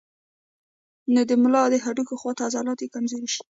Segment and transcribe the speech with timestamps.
[1.13, 3.41] نو د ملا د هډوکي خواته عضلات ئې کمزوري شي